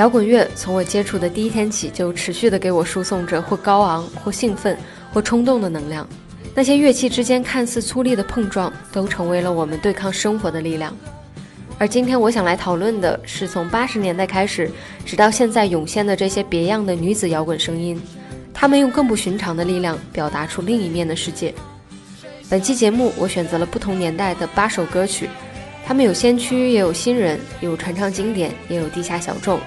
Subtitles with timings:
[0.00, 4.74] 摇滚乐从我接触的第一天起，就持续的给我输送着或高昂、或兴奋、
[5.12, 6.08] 或冲动的能量。
[6.54, 10.96] 那些乐器之间看似粗粝的碰撞，都成为了我们对抗生活的力量。
[11.76, 14.70] 而今天我想来讨论的是，从八十年代开始，
[15.04, 18.00] 直到现在涌现的这些别样的女子摇滚声音，
[18.54, 21.54] 她们用更不寻常的力量表达出另一面的世界。
[22.48, 25.28] 本期节目我选择了不同年代的八首歌曲，
[25.84, 29.60] 他们有先驱，也有新人，有传唱经典，也有地下小众。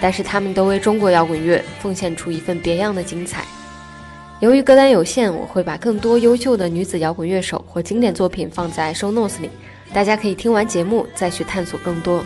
[0.00, 3.44] 但是他们都为中国摇滚乐奉献出一份别样的精彩。
[4.40, 9.50] 由于歌单有限，我会把更多优秀的女子摇滚乐手或经典作品放在 show notes 里，
[9.92, 12.24] 大家可以听完节目再去探索更多。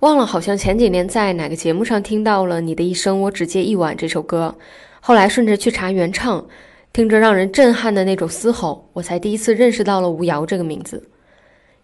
[0.00, 4.54] 忘了，好像前几年在哪个节目上听到了《你的一生我只借一晚》这首歌，
[4.98, 6.42] 后来顺着去查原唱，
[6.90, 11.06] 听着让人震撼的那种嘶吼，我才第一次认识到了吴瑶这个名字。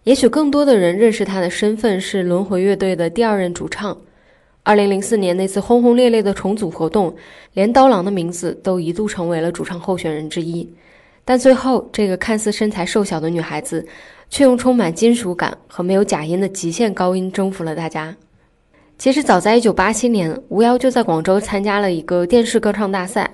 [0.03, 3.95] 也许更多的人认识他的身份是轮回乐队的第二任主唱。
[4.63, 7.15] 二零零四年那次轰轰烈烈的重组活动，
[7.53, 10.67] 连刀郎的名字都一度成为了主唱候选人之一。
[11.27, 13.85] 但最后，这个看似身材瘦小的女孩子。
[14.29, 18.13] 却用充满金属感和没有假音的极限高音征服了大家。
[18.97, 23.31] 其实早在1987年，吴瑶就在广州参加了一个电视歌唱大赛，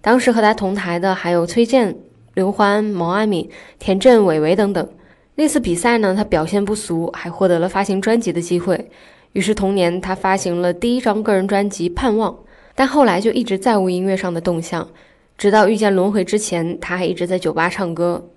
[0.00, 1.96] 当时和她同台的还有崔健、
[2.34, 4.88] 刘欢、毛阿敏、田震、韦唯等等。
[5.34, 8.88] 那次比赛呢，她表现不俗，还获得了发行专辑的机会。
[9.32, 12.30] 于是同年，她发行了第一张个人专辑《盼望》，
[12.76, 14.88] 但后来就一直再无音乐上的动向。
[15.38, 18.30] 直到遇见轮回之前，他还一直在酒吧唱歌。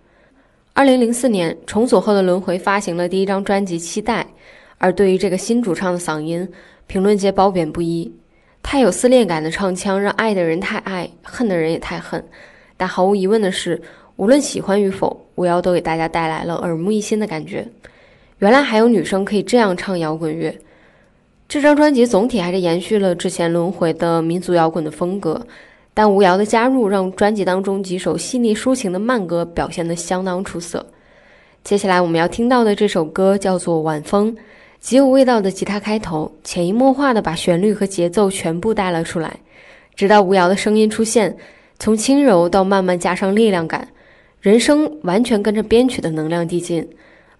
[0.74, 4.22] 二零零四年重组后的轮回发行了第一张专辑《期待》，
[4.78, 6.48] 而对于这个新主唱的嗓音，
[6.88, 8.12] 评论界褒贬不一。
[8.62, 12.24] 太有撕裂感的唱腔，让爱的人太爱，恨的人也太恨。
[12.76, 13.82] 但毫无疑问的是，
[14.18, 17.66] 无论喜欢与否，吴瑶都给大家带来了耳目一新的感觉。
[18.40, 20.54] 原来还有女生可以这样唱摇滚乐。
[21.48, 25.46] 这张专辑总体还是延续了之前轮回的民族摇滚的风格。
[26.00, 30.86] 但吴瑶的加入让专辑当中几首细腻抒情的慢歌表现得相当出色。
[31.62, 34.34] 接下来我们要听到的这首歌叫做《晚风》，
[34.80, 39.42] 极有味道的吉他开头，潜移默化地把旋律和节奏全部带了出来，
[39.94, 41.36] 直到吴瑶的声音出现，
[41.80, 43.86] 从轻柔到慢慢加上力量感，
[44.40, 46.88] 人声完全跟着编曲的能量递进，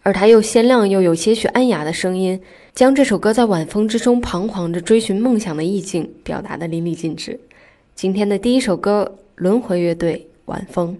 [0.04, 2.38] 而他又鲜亮又有些许暗哑的声音，
[2.76, 7.40] 将这首歌在晚风之中彷徨着追寻梦想的意境表达得淋漓尽致。
[8.02, 10.98] 今天的第一首歌，轮回乐队《晚风》。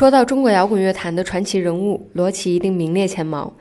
[0.00, 3.52] 说到中国摇滚乐坛的传奇人物，罗琦一定名列前茅。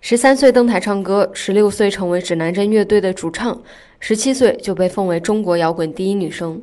[0.00, 3.60] 十三岁登台唱歌，十六岁成为指南针乐队的主唱，
[3.98, 6.62] 十七岁就被奉为中国摇滚第一女生，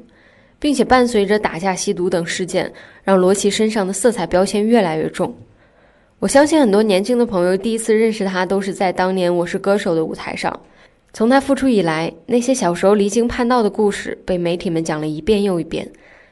[0.60, 2.72] 并且伴随着打架、吸毒等事件，
[3.04, 5.36] 让罗琦身上的色彩标签越来越重。
[6.20, 10.58] 我相信很多年轻的朋友第一次认识她，都是在当年《我是歌手》的舞台上。
[11.12, 15.86] 从她复出以来，那些小时候离经叛道的故事被媒体们讲了一遍又一遍。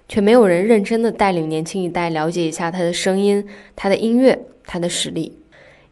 [0.08, 3.46] 却没有人认真的带领年轻一代了解一下他的声音、
[3.76, 5.38] 他的音乐、他的实力。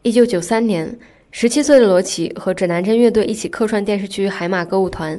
[0.01, 0.97] 一九九三年，
[1.31, 5.17] 十七岁的罗琦和指南针乐队一起客串电视剧《海马歌舞团》，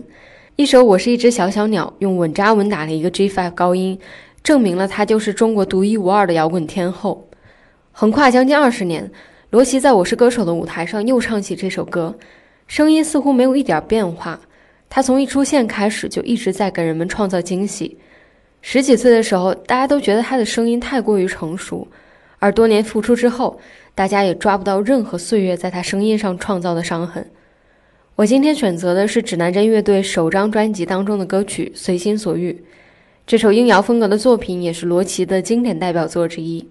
[0.56, 3.98] 一首《我是一只小小鸟》用稳扎稳打的一个 gift 高音，
[4.42, 7.28] 证明了他就是中国独一无二的摇滚天后。
[7.90, 9.10] 横跨将近二十年，
[9.50, 12.16] 罗琦在我是歌手的舞台上又唱起这首歌，
[12.66, 14.40] 声音似乎没有一点变化。
[14.88, 17.96] 他从一出现开始就一直在给人们创造惊喜。
[18.66, 21.86] 十几岁的时候，大家都觉得他的声音太过于成熟，
[22.38, 23.60] 而多年复出之后，
[23.94, 27.30] 大家也抓不到任何岁月在他声音上创造的伤痕。
[28.16, 32.52] 我今天选择的是指南针乐队首张专辑当中的歌曲《随心所欲》，
[33.26, 36.66] 这首音摇风格的作品也是罗琦的经典代表作之一。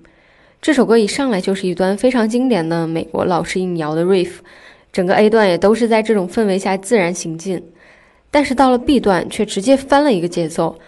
[0.59, 4.37] 这首歌一上来就是一段非常经典的美国老式音摇的 riff，
[4.91, 7.63] 整个 A 段也都是在这种氛围下自然行进，
[8.31, 10.79] 但是到了 B 段却直接翻了一个节奏。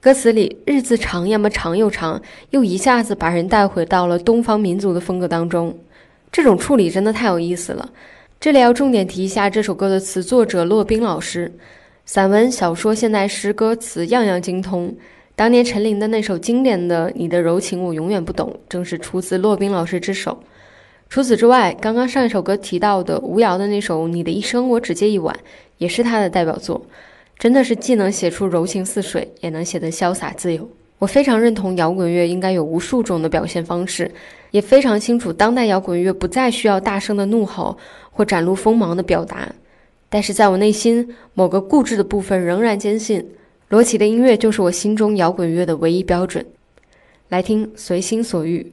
[0.00, 5.76] 歌词里“日子长要么长又长”，又一下子把人带回到了东方民族的风格当中。
[6.30, 7.90] 这种处理真的太有意思了。
[8.38, 11.52] 这里要重点提一下这首歌的词作者骆宾老师，
[12.04, 14.94] 散文、小说、现代诗歌词样样精通，
[15.34, 20.38] 当年陈琳的那首经典的《你的柔情我永远不懂》，正是出自骆宾老师之手。
[21.08, 25.34] 除此之外，刚刚上一首歌提到的吴瑶的那首《你的一生我只借一晚》，
[25.78, 26.86] 也是他的代表作。
[27.38, 30.68] 真的是既能写出柔情似水，也能写得潇洒自由。
[30.98, 34.10] 我非常认同摇滚乐应该有无数种的表现方式，
[34.50, 37.78] 也非常清楚当代摇滚乐不再需要大声的怒吼
[38.10, 39.48] 或展露锋芒的表达。
[40.08, 43.24] 但是在我内心某个固执的部分，仍然坚信
[43.68, 46.44] 罗琦的音乐就是我心中摇滚乐的唯一标准。
[47.28, 48.72] 来听，随心所欲。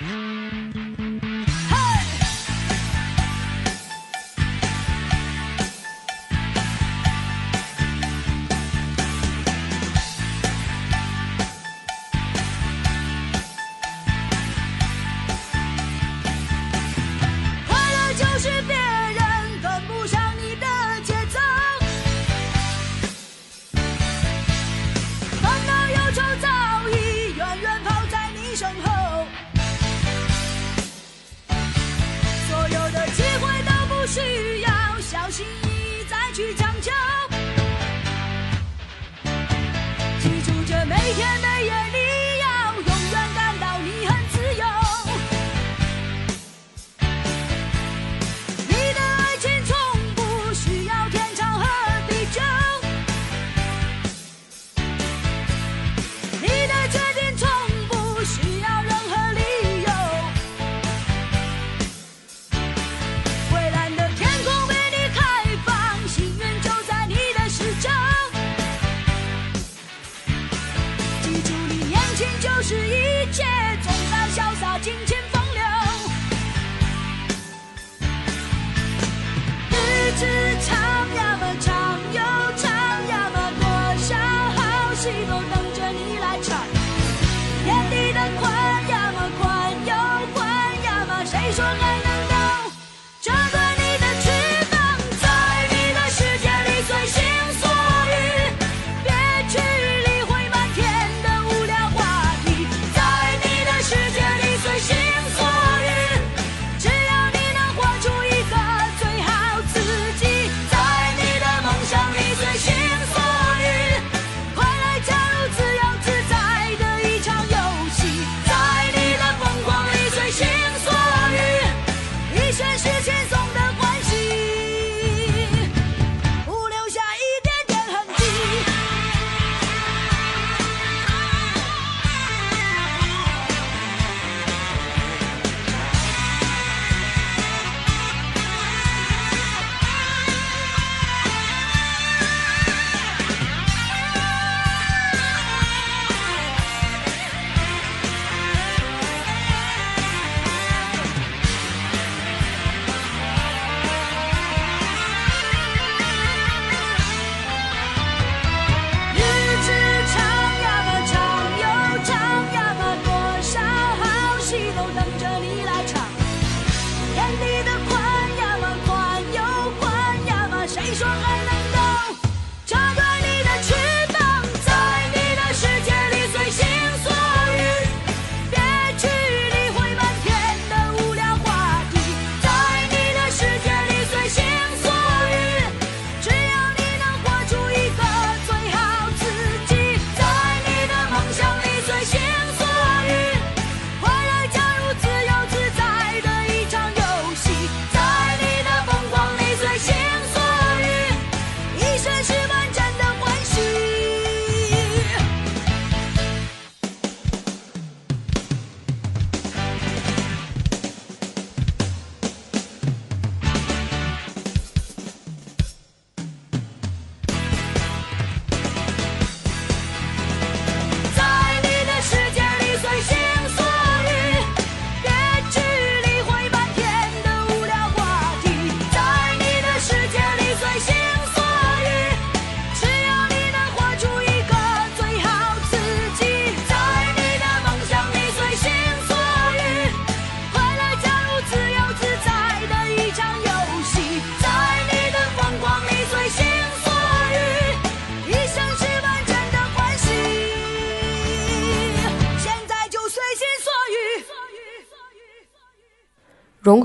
[0.00, 0.57] 世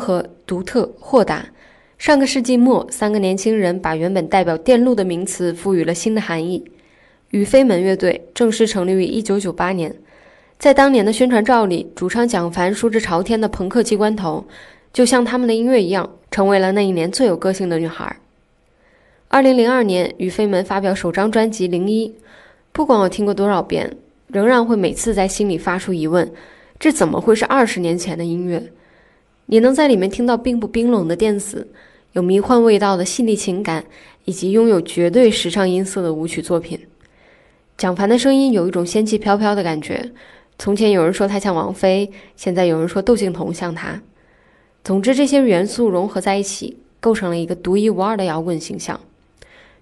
[0.03, 1.45] 和、独特、豁达。
[1.97, 6.65] 上个世纪末，三个年轻人把原本代表电路的名词赋予了新的含义。
[7.29, 9.95] 宇飞门乐队正式成立于1998年，
[10.59, 14.45] 在当年的宣传照里，主唱蒋凡梳着朝天的朋克机关头，
[14.91, 18.17] 就像他们的音乐一样，成为了那一年最有个性的女孩。
[19.29, 22.09] 2002年，宇飞门发表首张专辑《零一》，
[22.73, 23.95] 不管我听过多少遍，
[24.27, 26.29] 仍然会每次在心里发出疑问：
[26.77, 28.71] 这怎么会是二十年前的音乐？
[29.47, 31.67] 你能在里面听到并不冰冷的电子。
[32.13, 33.85] 有迷幻味道的细腻情感，
[34.25, 36.79] 以及拥有绝对时尚音色的舞曲作品。
[37.75, 40.11] 蒋凡的声音有一种仙气飘飘的感觉。
[40.59, 43.99] 从前有人说他像王菲，现在有人说窦靖童像他。
[44.83, 48.99] 总之，这些元素融合在一起，构成了一个独一无二的摇滚形象。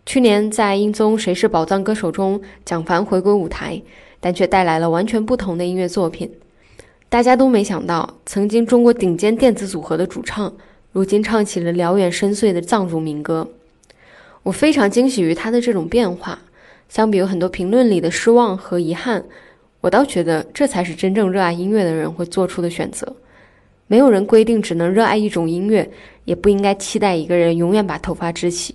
[0.05, 3.81] 去年在音综《谁是宝藏歌手》中，蒋凡回归舞台，
[4.21, 6.31] 但却带来了完全不同的音乐作品。
[7.11, 10.53] 大家都没想到，曾经中国顶尖电子组合的主唱。
[10.93, 13.49] 如今唱起了辽远深邃的藏族民歌，
[14.43, 16.39] 我非常惊喜于他的这种变化。
[16.87, 19.25] 相比有很多评论里的失望和遗憾，
[19.81, 23.13] 我倒觉得这才是真正热爱音乐的人会做出的选择。
[23.87, 25.91] 没有人规定只能热爱一种音乐，
[26.23, 28.73] 也不应该期待一个人永远把头发支起。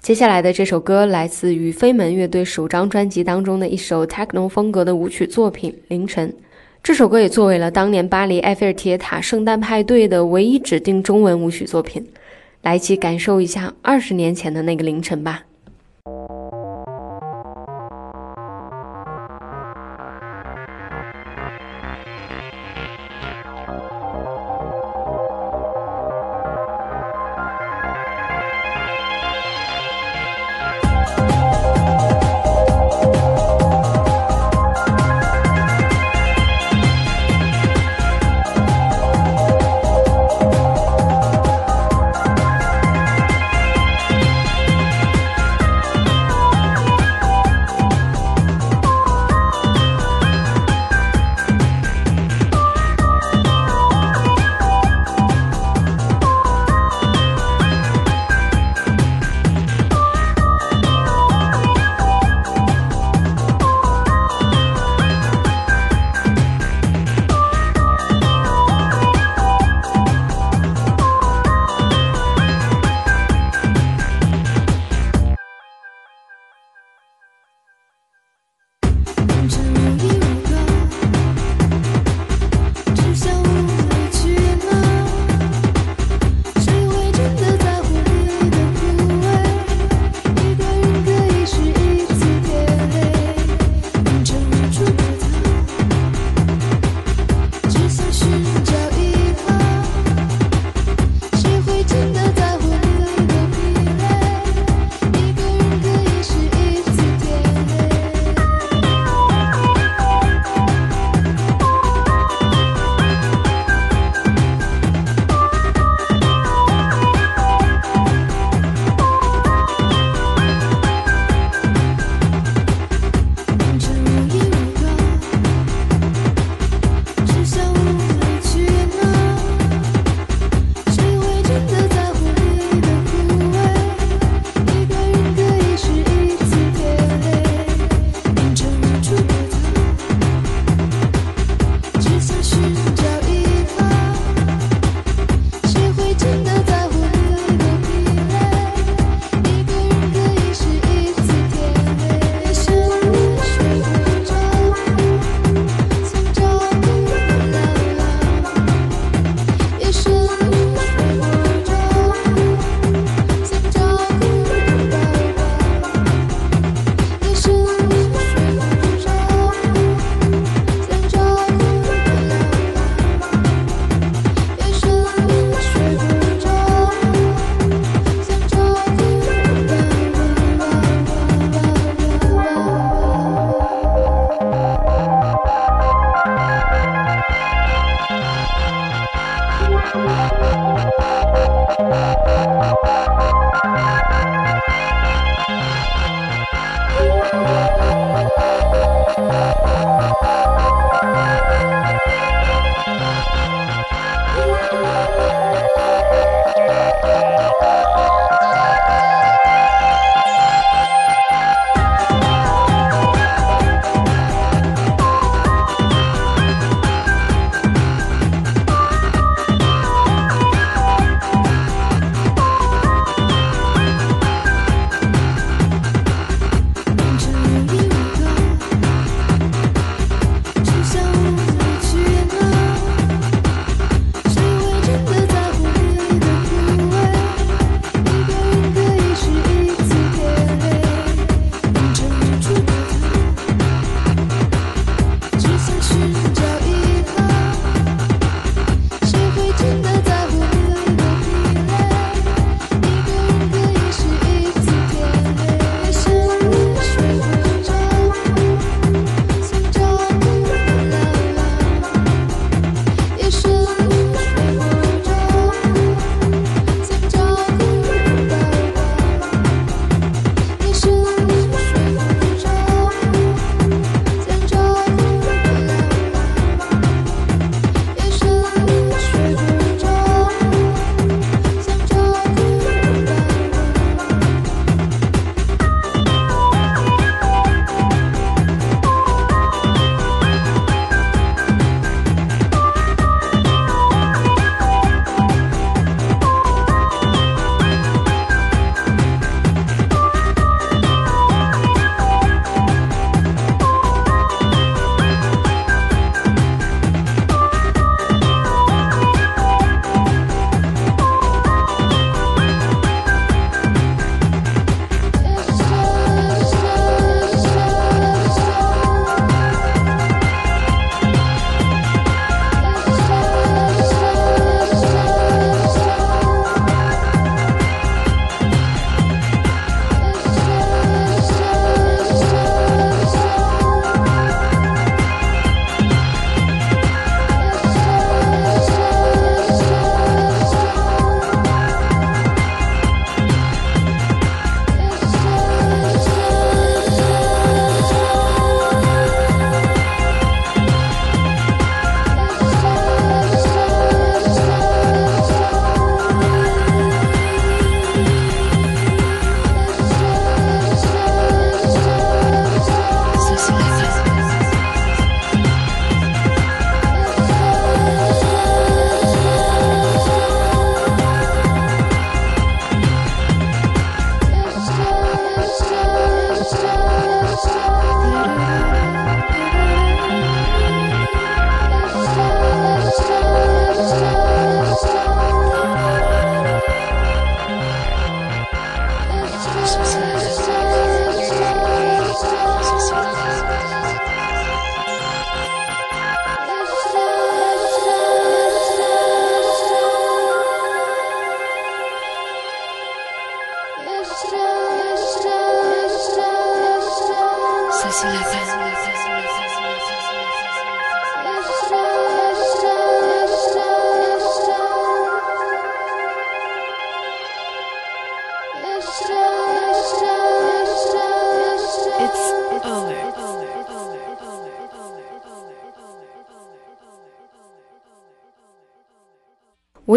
[0.00, 6.30] 接下来的这首歌来自于飞门乐队首张专辑当中的一首 techno 风格的舞曲作品《凌晨》。
[6.86, 12.06] 这首歌也作为了当年巴黎埃菲尔铁塔圣诞派对的唯一指定中文舞曲作品，
[12.62, 15.42] 来一起感受一下二十年前的那个凌晨吧。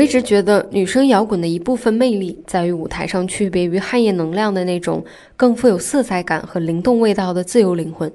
[0.10, 5.06] 一直觉得女生摇滚的一部分魅力在于舞台上区别于汗液能量的那种
[5.38, 8.12] 更富有色彩感和灵动味道的自由灵魂。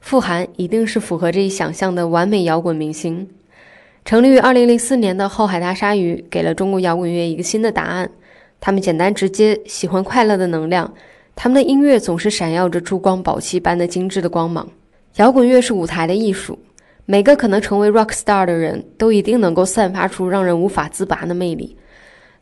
[0.00, 3.28] 傅函一定是符合这一想象的完美摇滚明星。
[4.04, 8.08] 成立于2004年的后海大鲨鱼给了中国摇滚乐一个新的答案。
[8.60, 10.94] 他们简单直接，喜欢快乐的能量。
[11.34, 14.68] 他们的音乐总是闪耀着珠光宝气般的精致的光芒。
[15.16, 16.56] 摇滚乐是舞台的艺术。
[17.08, 21.76] 每个可能成为 rock star 的人都一定能够散发出让人无法自拔的魅力，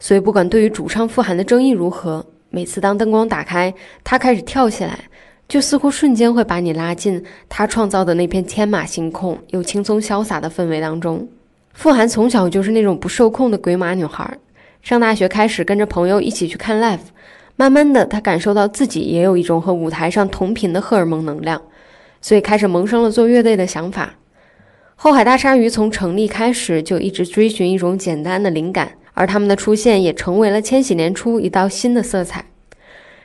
[0.00, 4.98] 所以不管对于主唱傅函的争议如何，每次当灯光打开，他开始跳起来，
[5.46, 11.28] 就似乎瞬间会把你拉进他创造的那片天马行空又轻松潇洒的氛围当中。
[11.74, 14.38] 傅函从小就是那种不受控的鬼马女孩，
[14.80, 17.00] 上大学开始跟着朋友一起去看 live，
[17.56, 21.60] 慢慢的她感受到自己也有一种和舞台上同频的荷尔蒙能量，
[22.22, 24.14] 所以开始萌生了做乐队的想法。
[24.96, 32.46] 后海大鲨鱼从成立开始就一直追寻一种简单的灵感，而他们的出现也成为了千禧年初一道新的色彩。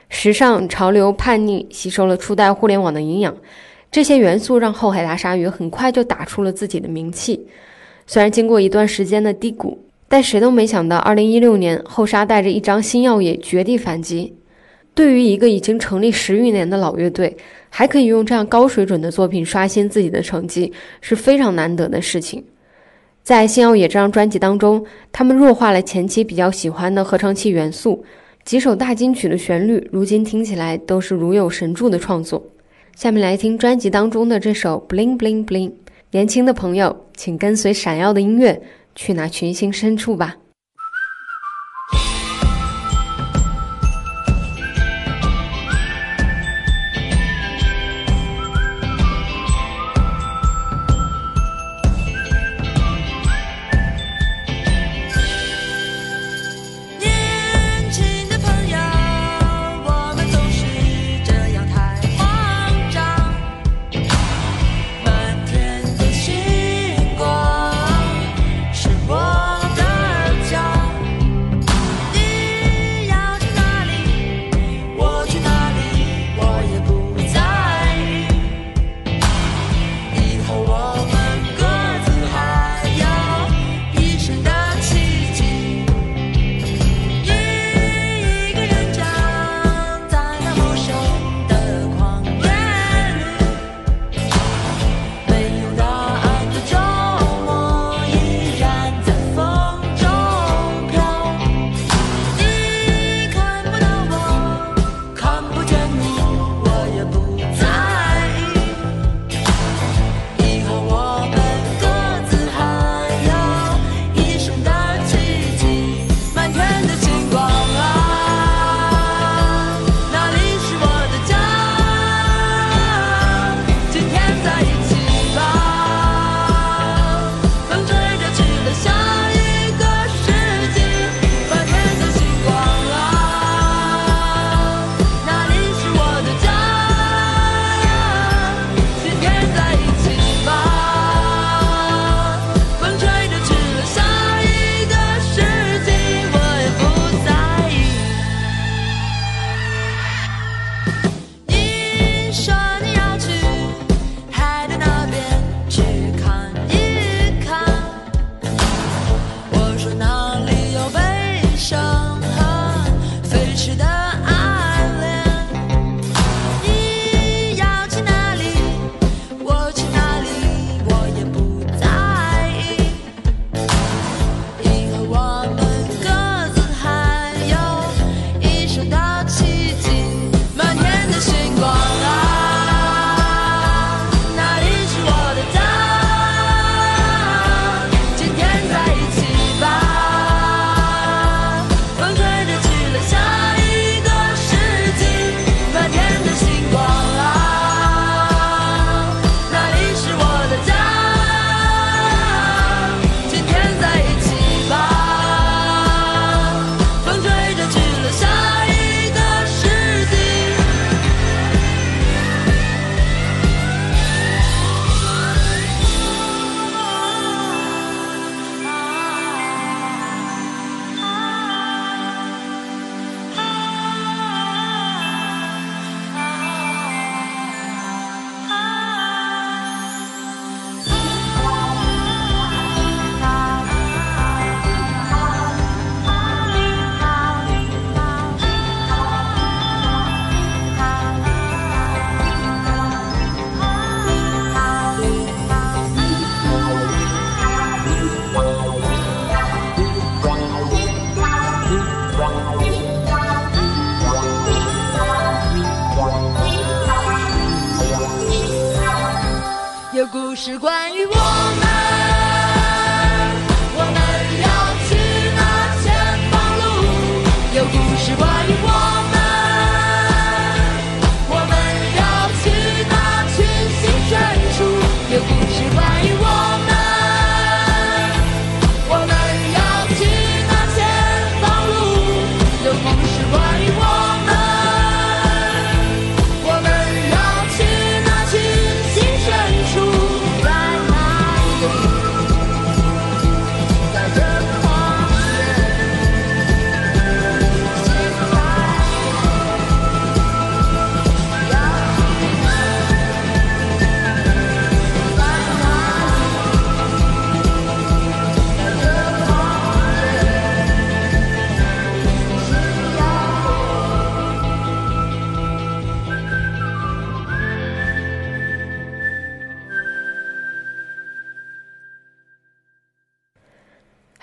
[0.10, 3.38] 时尚、潮流、叛逆吸收了初代互联网的营养，
[3.92, 7.48] 这些元素让后海大鲨鱼很快就打出了自己的名气。
[8.08, 14.34] 虽然经过一段时间的低谷，但谁都没想到，2016年后沙带着一张新药业绝地反击。
[14.96, 17.38] 对于一个已经成立十余年的老乐队，
[17.70, 22.44] 还可以用这样高水准的作品刷新自己的成绩，是非常难得的事情。
[23.22, 28.04] 在《星耀野》这张专辑当中，他们弱化了前期比较喜欢的合成器元素，
[28.44, 32.44] 几首大金曲的旋律，如今听起来都是如有神助的创作。
[32.96, 35.70] 下面来听专辑当中的这首《Bling Bling Bling》，
[36.10, 38.60] 年轻的朋友，请跟随闪耀的音乐，
[38.96, 40.36] 去那群星深处吧。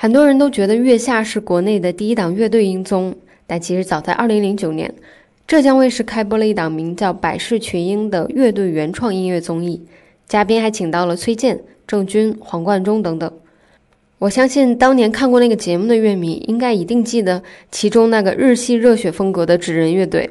[0.07, 3.13] 很多人都觉得月下是国内的第一档乐队音综，
[3.45, 4.95] 但其实早在2009年，
[5.49, 9.83] 浙江卫视开播了一档名叫《百事群英》的乐队原创音乐综艺，
[10.29, 13.29] 嘉宾还请到了崔健、郑钧、黄贯中等等。
[14.19, 17.43] 我相信当年看过那个节目的乐迷，应该一定记得
[17.73, 20.31] 其中那个日系热血风格的纸人乐队。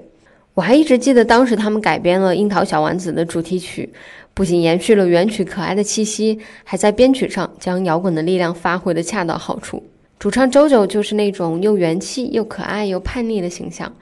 [0.53, 3.89] 我还一直记得当时他们改编了《樱桃小丸子》的主题曲，
[4.35, 9.81] 不仅延续了原曲可爱的气息，还在编曲上将摇滚的力量发挥得恰到好处。
[10.19, 13.95] 主唱 JoJo 就是那种又元气又可爱又叛逆的形象，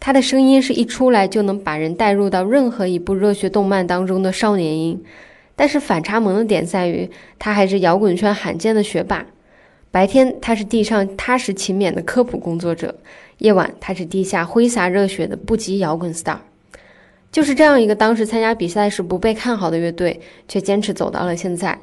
[0.00, 5.04] 他的声音是一出来就能把人带入到任何一部热血动漫当中的少年音。
[5.54, 9.26] 但是反差萌的点在于，他还是摇滚圈罕见的学霸。
[9.90, 12.94] 白天他是地上踏实勤勉的科普工作者，
[13.38, 16.38] 夜晚他是地下挥洒热血的不羁摇滚 star。
[17.36, 20.18] 就是这样一个当时参加比赛时不被看好的乐队，
[20.48, 21.78] 却坚持走到了现在。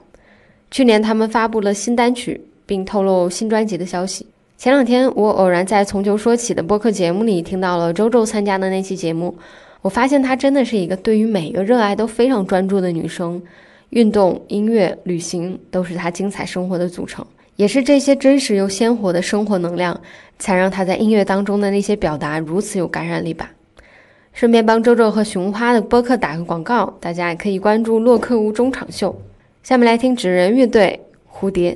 [0.71, 4.25] 去年他们发布了新单曲，并透露新专辑的消息。
[4.57, 9.37] 前两天我偶然在《从球说起》的播客节目里听到了周周参加的那期节目，
[9.83, 13.39] 我发现她真的是一个对于每个热爱都非常专注的女生。
[13.91, 17.23] 运动、音乐、旅行都是她精彩生活的组成，
[17.57, 20.01] 也是这些真实又鲜活的生活能量，
[20.39, 23.51] 才让她在音乐当中的那些表达如此有感染力吧。
[24.33, 29.15] 顺便帮周周和熊花的播客打个广告，大家也可以关注洛克屋中场秀。
[29.61, 30.99] 下面来听纸人乐队
[31.39, 31.71] 《蝴蝶》。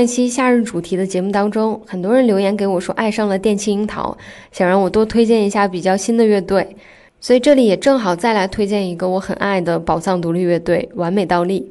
[0.00, 4.16] 上一期夏日主题的节目当中，很多人留言给我说爱上了电气樱桃，
[4.50, 6.74] 想让我多推荐一下比较新的乐队，
[7.20, 11.70] 所以这里也正好再来推荐一个我很爱的宝藏独立乐队——完美倒立。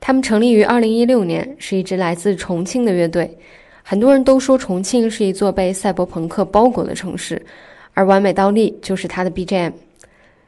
[0.00, 3.36] 他们成立于二零一六年，是一支来自重庆的乐队。
[3.82, 7.44] 很多人都说重庆是一座被赛博朋克包裹的城市，
[7.92, 9.72] 而完美倒立就是它的 BGM。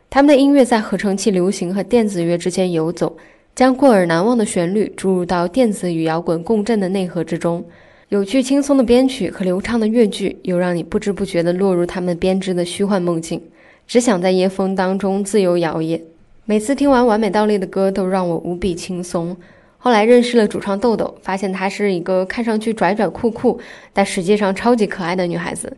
[0.09, 3.19] 他们的音乐在合成器流行和电子乐之间游走。
[3.59, 7.65] 将过耳难忘的旋律注入到电子与摇滚共振的内核之中，
[8.09, 13.43] 有趣轻松的编曲和流畅的乐句，又让你不知不觉地落入他们编织的虚幻梦境，
[13.85, 16.01] 只想在夜风当中自由摇曳。
[16.45, 19.37] 每次听完完美倒立的歌，都让我无比轻松。
[19.77, 23.59] 后来认识了主唱豆豆，发现她是一个看上去拽拽酷酷，
[23.93, 25.77] 但实际上超级可爱的女孩子，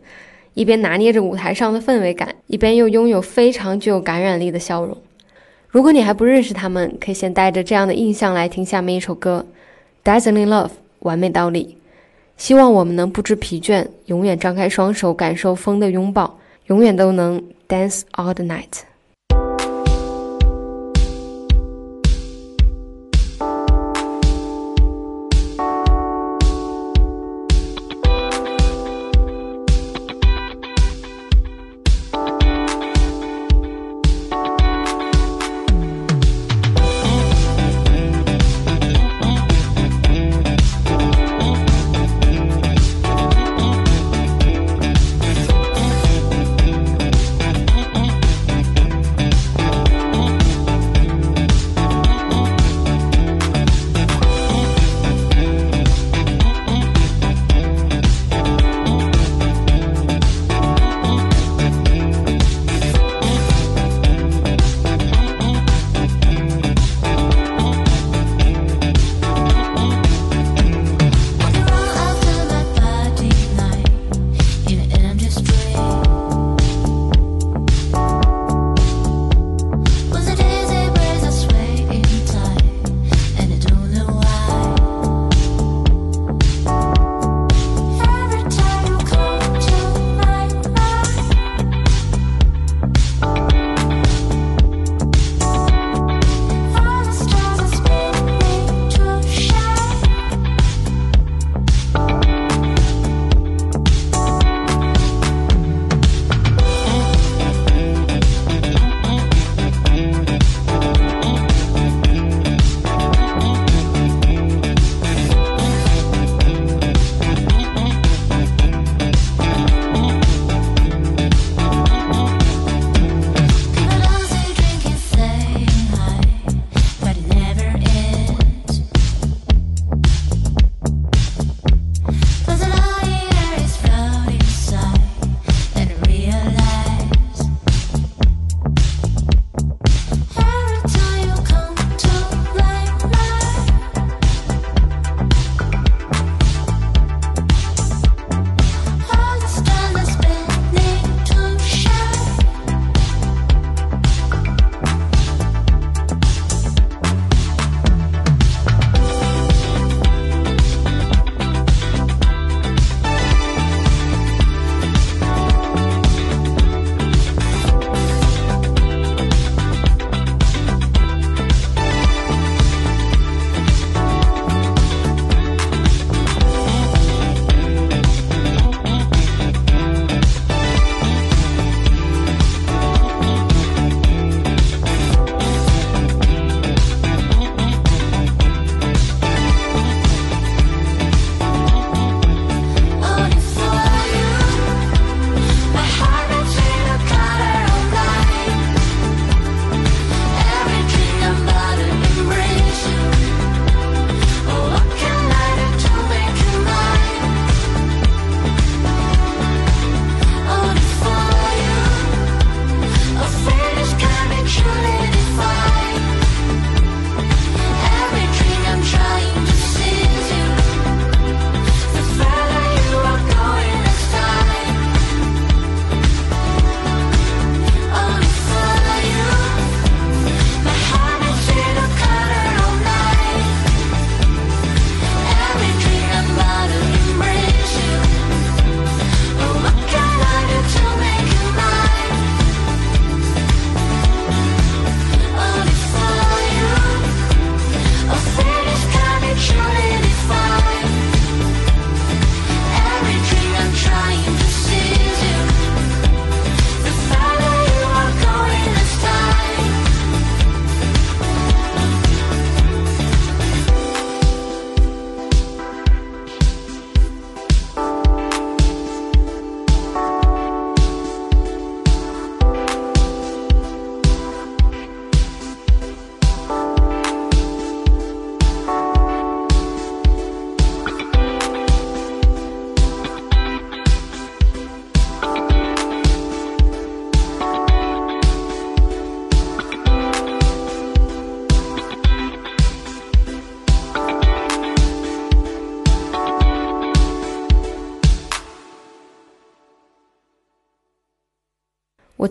[0.53, 4.95] 一边拿捏着舞台上的氛围感，一边又拥有非常具有感染力的笑容。
[5.71, 9.45] 如果你还不认识他们，可以先带着这样的印象来听下面一首歌，
[10.05, 10.67] 《Dazzling Love》
[10.99, 11.77] 完美倒立。
[12.35, 18.81] 希望我们能不知疲倦，永远张开双手感受风的拥抱，永远都能 dance all the night。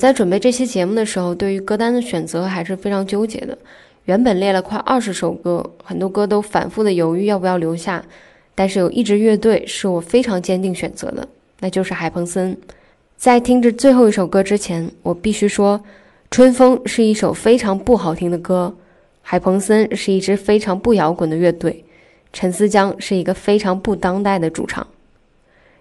[0.01, 3.59] 在准备这期节目的时候，对于歌单的选择还是非常纠结的。
[4.07, 8.03] 原本列了快二十首歌，很多歌都反复的犹豫要不要留下，
[8.55, 11.29] 但是有一支乐队是我非常坚定选择的，
[11.59, 12.57] 那就是海鹏森。
[13.19, 15.79] 在听着最后一首歌之前，我必须说，
[16.31, 18.75] 《春风》是一首非常不好听的歌，
[19.21, 21.85] 海鹏森是一支非常不摇滚的乐队，
[22.33, 24.87] 陈思江是一个非常不当代的主唱。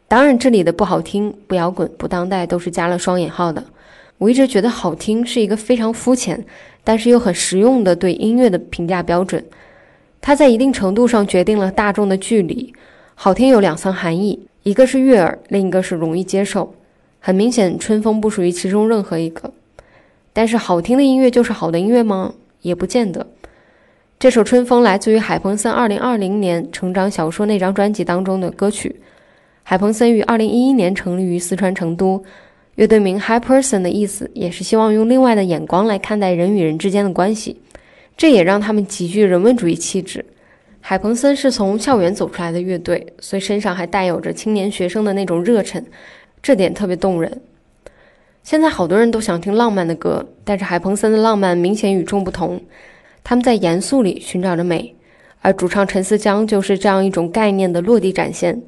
[0.10, 3.64] 当然，这里的不好听、不摇滚、不当代都是加了双引号的。
[4.20, 6.46] 我一直觉得好听是一个非常肤浅，
[6.84, 9.44] 但是又很实用的对音乐的评价标准，
[10.22, 12.72] 它在一定程度上决定了大众的距离。
[13.16, 16.76] 好听有两层含义，一个是悦耳，另一个是容易接受。
[17.20, 19.52] 很明显，春风不属于其中任何一个。
[20.32, 22.34] 但是，好听的音乐就是好的音乐吗？
[22.62, 23.26] 也不见得。
[24.20, 29.00] 这首《春风》来自于海鹏森2020年成长小说那张专辑当中的歌曲。
[29.64, 32.22] 海鹏森于2011年成立于四川成都，
[32.80, 37.60] 乐队名 High Person 的意思也是希望用另外的眼光来看待人与人之间的关系。
[38.16, 40.26] 这也让他们极具人文主义气质。
[40.80, 45.86] 海鹏森是从校园走出来的乐队，所以身上还带有着青年学生的那种热忱。
[46.42, 47.42] 这点特别动人。
[48.44, 52.62] 现在好多人都想听浪漫的歌，但是海鹏森的浪漫明显与众不同。
[53.26, 54.96] 他们在严肃里寻找着美，
[55.42, 58.62] 而主唱陈思江就是这样一种概念的落地展现。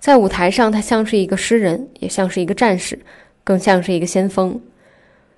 [0.00, 2.98] 在舞台上，他像是一个诗人，也像是一个战士，
[3.46, 4.54] 更像是一个先锋。《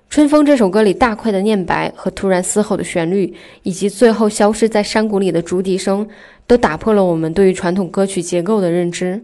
[0.09, 3.31] 春风》这首歌里大块的念白和突然嘶吼的旋律，
[3.61, 6.07] 以及最后消失在山谷里的竹笛声，
[6.47, 9.23] 都打破了我们对于传统歌曲结构的认知。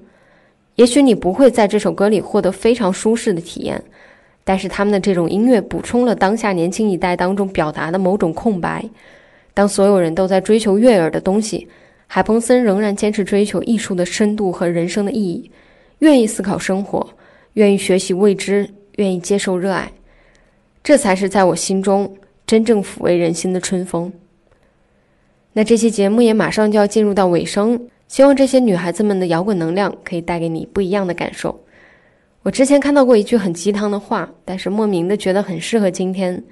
[0.76, 3.84] 也许你不会在这首歌里获得非常舒适的体验，
[4.44, 8.88] 但是他们的这种音乐补充了当下年轻一代当中表达的某种空白。
[9.56, 11.68] 当所有人都在追求悦耳的东西，
[12.06, 15.50] 海鹏森仍然坚持追求艺术的深度和人生的意义，
[16.00, 17.10] 愿意思考生活，
[17.54, 19.92] 愿意学习未知，愿意接受热爱。
[20.84, 22.16] 这才是在我心中
[22.46, 24.14] 真正抚慰人心的春风。
[25.54, 27.88] 那这期节目也马上就要进入到尾声。
[28.08, 31.60] 希望这些女孩子们的摇滚能量可以带给你不一样的感受。
[32.44, 36.44] 我之前看到过一句很鸡汤的话，但是莫名的觉得很适合今天。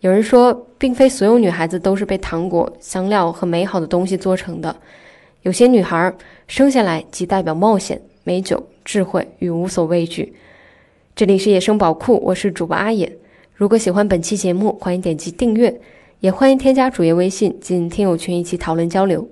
[0.00, 4.74] 有人说，并非所有女孩子都是被糖果、香料和美好的东西做成的。
[5.42, 6.12] 有些女孩
[6.48, 10.34] 生下来即代表冒险、美酒、智慧与无所畏惧。
[11.20, 13.18] 这里是野生宝库，我是主播阿野。
[13.52, 15.78] 如果喜欢本期节目，欢迎点击订阅，
[16.20, 19.30] 也欢迎添加主页微信进听友群一起讨论交流。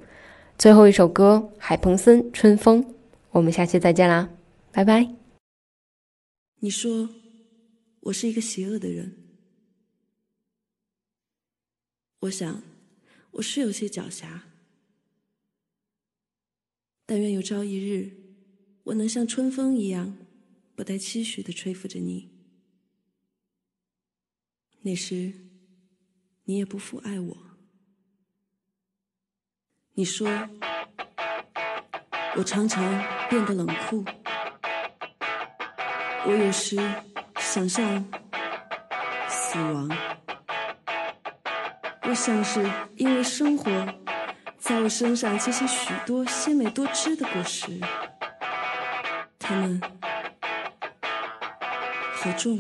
[0.59, 2.84] 最后一首歌，海鹏森《春风》，
[3.30, 4.28] 我们下期再见啦，
[4.70, 5.09] 拜拜。
[6.59, 7.09] 你说
[8.01, 9.16] 我是一个邪恶的人，
[12.20, 12.62] 我想
[13.30, 14.26] 我是有些狡黠，
[17.07, 18.11] 但愿有朝一日，
[18.84, 20.18] 我能像春风一样，
[20.79, 22.31] 不带期许的吹拂着你，
[24.83, 25.33] 那时
[26.45, 27.37] 你也不负爱我。
[29.95, 30.29] 你说，
[32.37, 32.81] 我常常
[33.29, 34.05] 变得冷酷。
[36.24, 36.76] 我有时
[37.41, 38.05] 想象
[39.29, 39.89] 死亡，
[42.05, 42.62] 我像是
[42.95, 43.68] 因为生活
[44.61, 47.81] 在我身上结下许多鲜美多汁的果实，
[49.41, 49.81] 它们
[52.20, 52.58] 好重。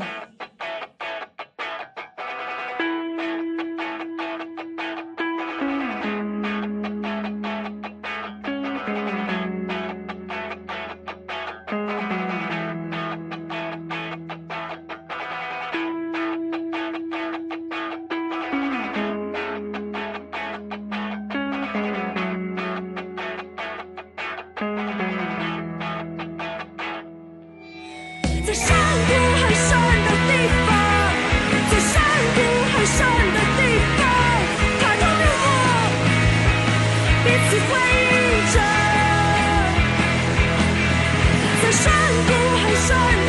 [42.90, 43.27] 很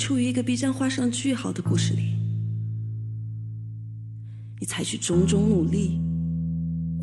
[0.00, 2.14] 处于一个必将画上句号的故事里，
[4.58, 6.00] 你采取种种努力，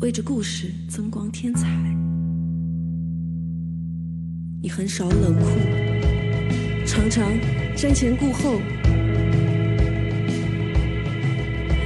[0.00, 1.68] 为这故事增光添彩。
[4.60, 5.46] 你很少冷酷，
[6.84, 7.32] 常常
[7.76, 8.60] 瞻前顾后，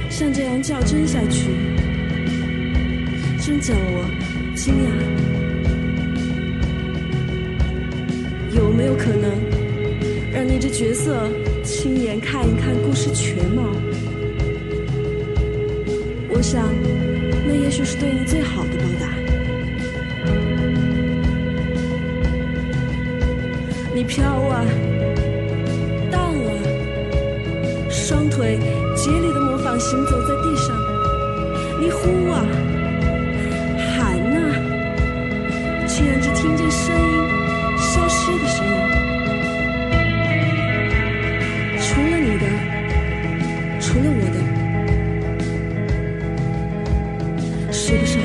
[0.09, 1.51] 像这样较真下去，
[3.39, 4.09] 真叫我
[4.55, 4.87] 惊讶。
[8.55, 9.52] 有没有可能
[10.43, 11.29] 你这角色
[11.63, 13.63] 亲眼看一看故事全貌？
[16.29, 16.67] 我想，
[17.47, 19.07] 那也许是对你最好的报答。
[23.95, 24.65] 你飘啊，
[26.11, 28.59] 荡啊，双腿
[28.95, 30.75] 竭力的模仿行走在地上。
[31.79, 32.45] 你呼啊，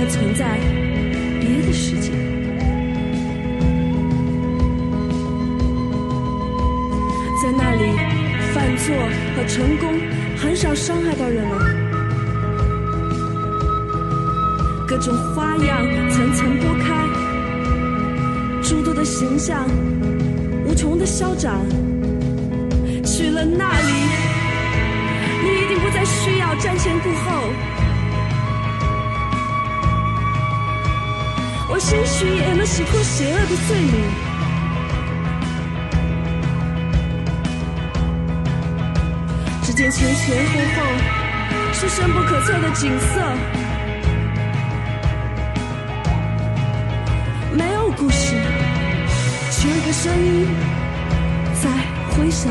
[0.09, 0.59] 存在
[1.40, 2.11] 别的世界？
[7.40, 7.82] 在那里，
[8.52, 8.94] 犯错
[9.36, 9.94] 和成功
[10.36, 11.88] 很少伤害到人们。
[14.86, 17.06] 各种花样层层剥开，
[18.62, 19.68] 诸多的形象
[20.66, 21.61] 无穷的消长。
[23.04, 23.92] 去了那里，
[25.42, 27.78] 你一定不再需要瞻前顾后。
[31.71, 33.95] 我心虚也能洗脱邪恶的罪名。
[39.62, 43.21] 只见前前后后是深不可测的景色，
[47.53, 48.35] 没有故事，
[49.51, 50.49] 只有一个声音
[51.62, 51.69] 在
[52.11, 52.51] 回响。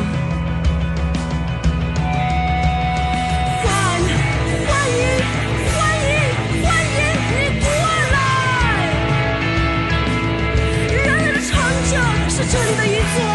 [12.50, 13.27] 这里的一切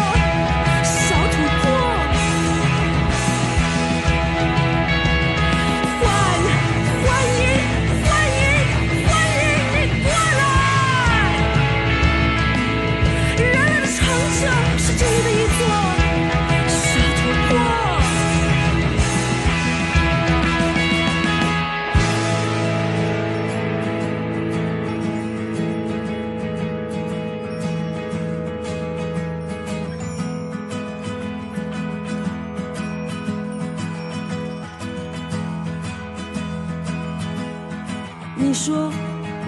[38.53, 38.91] 你说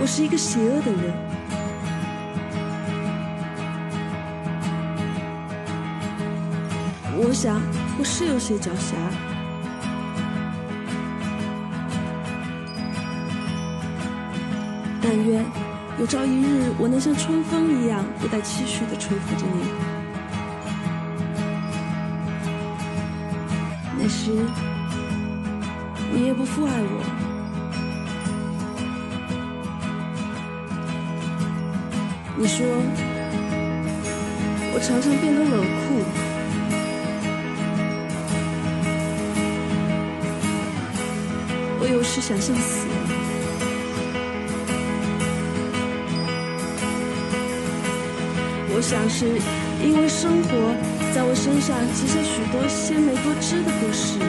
[0.02, 1.14] 我是一个邪恶的人，
[7.16, 7.62] 我想
[8.00, 8.96] 我是有些狡黠。
[15.04, 15.46] 但愿
[16.00, 19.68] 有朝一日，我能像春风一样，不带期许的吹拂着你。
[24.00, 24.32] 那时，
[26.12, 27.15] 你也不负爱我。
[32.38, 32.66] 你说
[34.74, 36.04] 我常常变得冷酷，
[41.80, 42.86] 我有时想象死。
[48.78, 49.26] 我想是
[49.82, 50.76] 因为生活
[51.16, 54.20] 在我身上记下许多鲜美多汁的故事，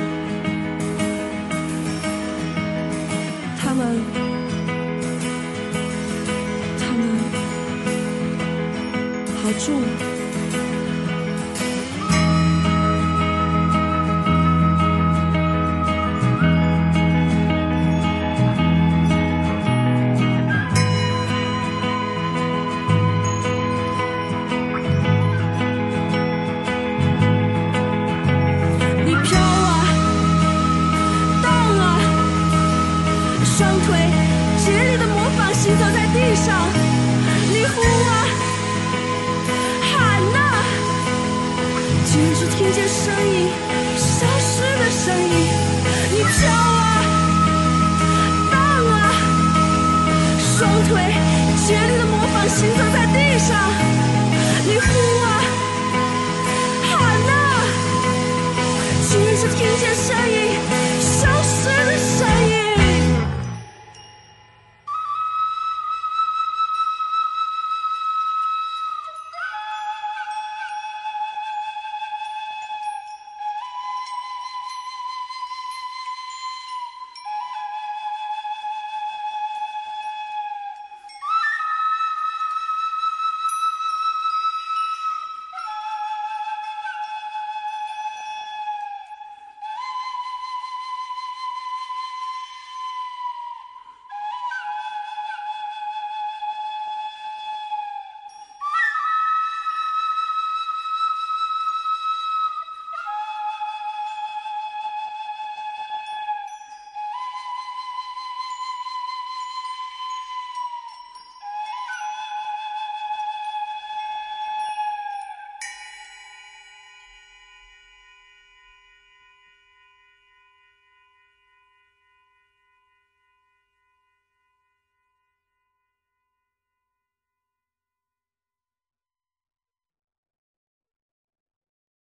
[9.58, 10.15] 祝。
[52.56, 52.95] 行走在。